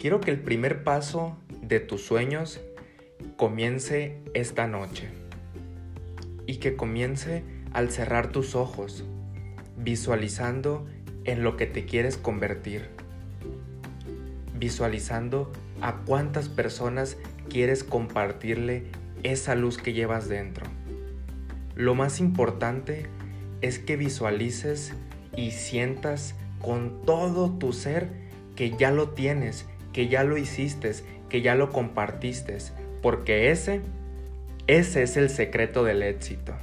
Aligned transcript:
quiero 0.00 0.22
que 0.22 0.30
el 0.30 0.40
primer 0.40 0.82
paso 0.82 1.36
de 1.60 1.78
tus 1.78 2.02
sueños 2.02 2.58
comience 3.36 4.16
esta 4.32 4.66
noche 4.66 5.10
y 6.46 6.56
que 6.56 6.74
comience 6.74 7.44
al 7.74 7.90
cerrar 7.90 8.32
tus 8.32 8.54
ojos, 8.54 9.04
visualizando 9.76 10.86
en 11.24 11.42
lo 11.42 11.58
que 11.58 11.66
te 11.66 11.84
quieres 11.84 12.16
convertir, 12.16 12.88
visualizando 14.58 15.52
a 15.82 15.96
cuántas 16.06 16.48
personas 16.48 17.18
quieres 17.50 17.84
compartirle 17.84 18.84
esa 19.22 19.54
luz 19.54 19.76
que 19.76 19.92
llevas 19.92 20.30
dentro. 20.30 20.64
Lo 21.74 21.94
más 21.94 22.20
importante 22.20 23.04
es 23.60 23.78
que 23.78 23.98
visualices 23.98 24.94
y 25.36 25.50
sientas 25.50 26.34
con 26.58 27.02
todo 27.02 27.50
tu 27.50 27.74
ser 27.74 28.08
que 28.56 28.74
ya 28.78 28.90
lo 28.90 29.10
tienes, 29.10 29.66
que 29.92 30.08
ya 30.08 30.24
lo 30.24 30.36
hiciste, 30.36 30.92
que 31.28 31.42
ya 31.42 31.54
lo 31.54 31.70
compartiste, 31.70 32.58
porque 33.02 33.50
ese, 33.50 33.80
ese 34.66 35.02
es 35.02 35.16
el 35.16 35.30
secreto 35.30 35.84
del 35.84 36.02
éxito. 36.02 36.54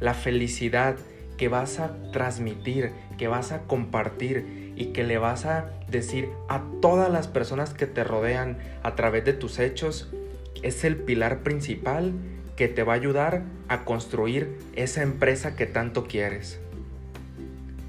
La 0.00 0.14
felicidad 0.14 0.96
que 1.36 1.48
vas 1.48 1.78
a 1.80 1.96
transmitir, 2.12 2.90
que 3.18 3.28
vas 3.28 3.52
a 3.52 3.62
compartir 3.62 4.72
y 4.76 4.86
que 4.86 5.04
le 5.04 5.18
vas 5.18 5.46
a 5.46 5.70
decir 5.90 6.28
a 6.48 6.62
todas 6.80 7.10
las 7.10 7.28
personas 7.28 7.72
que 7.74 7.86
te 7.86 8.04
rodean 8.04 8.58
a 8.82 8.94
través 8.94 9.24
de 9.24 9.32
tus 9.32 9.58
hechos, 9.58 10.10
es 10.62 10.84
el 10.84 10.96
pilar 10.96 11.42
principal 11.42 12.12
que 12.56 12.68
te 12.68 12.82
va 12.82 12.94
a 12.94 12.96
ayudar 12.96 13.42
a 13.68 13.84
construir 13.84 14.56
esa 14.74 15.02
empresa 15.02 15.56
que 15.56 15.66
tanto 15.66 16.06
quieres. 16.06 16.58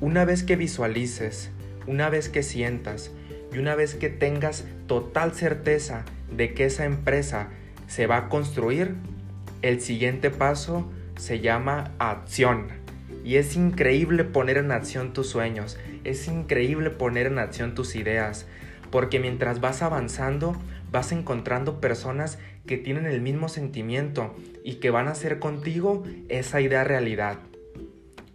Una 0.02 0.26
vez 0.26 0.44
que 0.44 0.56
visualices, 0.56 1.50
una 1.88 2.10
vez 2.10 2.30
que 2.30 2.44
sientas 2.44 3.12
y 3.54 3.60
una 3.60 3.76
vez 3.76 3.96
que 3.96 4.10
tengas 4.10 4.66
total 4.88 5.34
certeza 5.34 6.06
de 6.32 6.54
que 6.54 6.66
esa 6.66 6.86
empresa 6.86 7.50
se 7.88 8.08
va 8.08 8.18
a 8.18 8.30
construir, 8.30 8.96
el 9.62 9.82
siguiente 9.82 10.30
paso 10.30 10.92
se 11.18 11.40
llama 11.40 11.92
acción. 12.00 12.68
Y 13.24 13.36
es 13.36 13.56
increíble 13.56 14.24
poner 14.24 14.58
en 14.58 14.72
acción 14.72 15.14
tus 15.14 15.28
sueños, 15.28 15.78
es 16.04 16.28
increíble 16.28 16.90
poner 16.90 17.28
en 17.28 17.40
acción 17.40 17.76
tus 17.76 17.96
ideas, 17.96 18.46
porque 18.92 19.20
mientras 19.20 19.60
vas 19.60 19.82
avanzando, 19.82 20.56
vas 20.92 21.12
encontrando 21.12 21.82
personas 21.82 22.40
que 22.66 22.78
tienen 22.78 23.06
el 23.06 23.22
mismo 23.22 23.50
sentimiento 23.50 24.36
y 24.64 24.76
que 24.76 24.92
van 24.92 25.08
a 25.08 25.12
hacer 25.12 25.40
contigo 25.40 26.04
esa 26.30 26.62
idea 26.62 26.84
realidad. 26.84 27.40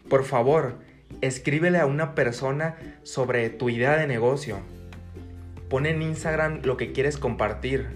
Por 0.08 0.24
favor, 0.24 0.78
escríbele 1.20 1.78
a 1.78 1.86
una 1.86 2.14
persona 2.14 2.76
sobre 3.02 3.48
tu 3.50 3.70
idea 3.70 3.96
de 3.96 4.06
negocio. 4.06 4.60
Pon 5.72 5.86
en 5.86 6.02
Instagram 6.02 6.60
lo 6.64 6.76
que 6.76 6.92
quieres 6.92 7.16
compartir. 7.16 7.86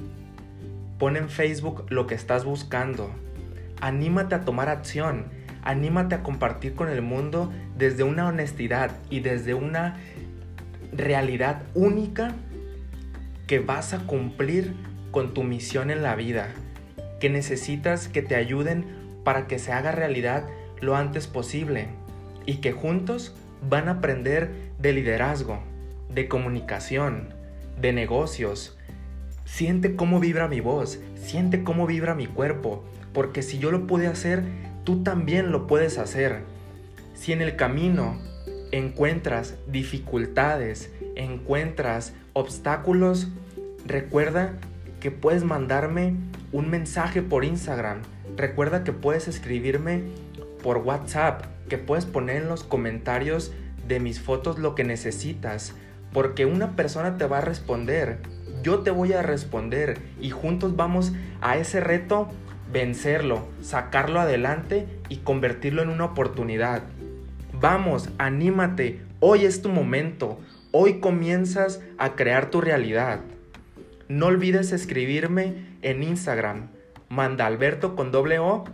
Pon 0.99 1.15
en 1.15 1.29
Facebook 1.29 1.85
lo 1.91 2.07
que 2.07 2.15
estás 2.15 2.47
buscando. 2.47 3.11
Anímate 3.83 4.35
a 4.35 4.47
tomar 4.47 4.71
acción. 4.71 5.27
Anímate 5.63 6.15
a 6.15 6.23
compartir 6.23 6.75
con 6.75 6.89
el 6.89 7.03
mundo 7.03 7.53
desde 7.77 8.03
una 8.03 8.29
honestidad 8.29 8.93
y 9.11 9.21
desde 9.21 9.53
una 9.53 9.99
realidad 10.91 11.65
única 11.75 12.35
que 13.47 13.59
vas 13.59 13.93
a 13.93 14.07
cumplir 14.07 14.73
con 15.11 15.35
tu 15.35 15.43
misión 15.43 15.91
en 15.91 16.03
la 16.03 16.17
vida, 16.17 16.49
que 17.21 17.29
necesitas 17.29 18.09
que 18.09 18.23
te 18.23 18.37
ayuden 18.37 18.87
para 19.23 19.47
que 19.47 19.59
se 19.59 19.73
haga 19.73 19.93
realidad 19.93 20.47
lo 20.81 20.97
antes 20.97 21.27
posible 21.27 21.89
y 22.47 22.63
que 22.63 22.73
juntos 22.73 23.37
van 23.69 23.89
a 23.89 23.99
aprender 23.99 24.51
de 24.79 24.95
liderazgo, 24.95 25.61
de 26.09 26.27
comunicación, 26.27 27.36
de 27.81 27.93
negocios. 27.93 28.77
Siente 29.45 29.97
cómo 29.97 30.21
vibra 30.21 30.49
mi 30.49 30.61
voz, 30.61 30.99
siente 31.15 31.63
cómo 31.63 31.87
vibra 31.87 32.15
mi 32.15 32.27
cuerpo, 32.27 32.85
porque 33.13 33.43
si 33.43 33.59
yo 33.59 33.71
lo 33.71 33.87
pude 33.87 34.07
hacer, 34.07 34.43
tú 34.85 35.03
también 35.03 35.53
lo 35.53 35.67
puedes 35.67 35.99
hacer. 35.99 36.41
Si 37.15 37.33
en 37.33 37.43
el 37.43 37.57
camino 37.57 38.19
encuentras 38.73 39.55
dificultades, 39.67 40.91
encuentras 41.15 42.13
obstáculos, 42.33 43.29
recuerda 43.87 44.55
que 45.01 45.11
puedes 45.11 45.45
mandarme 45.45 46.15
un 46.53 46.71
mensaje 46.71 47.23
por 47.23 47.45
Instagram. 47.45 48.03
Recuerda 48.37 48.85
que 48.85 48.93
puedes 48.93 49.29
escribirme 49.29 50.03
por 50.63 50.79
WhatsApp, 50.79 51.45
que 51.69 51.79
puedes 51.79 52.05
poner 52.07 52.43
en 52.43 52.49
los 52.49 52.65
comentarios 52.65 53.53
de 53.87 54.01
mis 54.01 54.21
fotos 54.21 54.59
lo 54.59 54.75
que 54.75 54.85
necesitas, 54.85 55.75
porque 56.17 56.47
una 56.47 56.77
persona 56.77 57.19
te 57.19 57.27
va 57.27 57.39
a 57.39 57.43
responder, 57.43 58.21
yo 58.63 58.79
te 58.79 58.91
voy 58.91 59.13
a 59.13 59.21
responder 59.21 59.99
y 60.19 60.31
juntos 60.31 60.75
vamos 60.75 61.13
a 61.43 61.59
ese 61.59 61.79
reto 61.79 62.29
vencerlo, 62.73 63.47
sacarlo 63.61 64.19
adelante 64.19 64.87
y 65.11 65.17
convertirlo 65.19 65.83
en 65.83 65.91
una 65.91 66.07
oportunidad. 66.07 66.85
Vamos, 67.61 68.09
anímate, 68.17 69.03
hoy 69.21 69.45
es 69.45 69.61
tu 69.61 69.69
momento, 69.69 70.41
hoy 70.73 71.01
comienzas 71.01 71.83
a 71.99 72.15
crear 72.15 72.49
tu 72.49 72.63
realidad. 72.63 73.21
No 74.09 74.29
olvides 74.29 74.73
escribirme 74.73 75.67
en 75.83 76.03
Instagram, 76.03 76.69
manda 77.11 77.45
Alberto 77.45 77.95
con 77.95 78.11
doble 78.11 78.39
O 78.39 78.65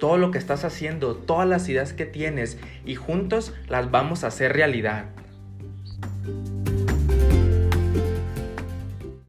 todo 0.00 0.16
lo 0.16 0.30
que 0.30 0.38
estás 0.38 0.64
haciendo, 0.64 1.16
todas 1.16 1.46
las 1.46 1.68
ideas 1.68 1.92
que 1.92 2.06
tienes 2.06 2.56
y 2.86 2.94
juntos 2.94 3.52
las 3.68 3.90
vamos 3.90 4.24
a 4.24 4.28
hacer 4.28 4.54
realidad. 4.54 5.04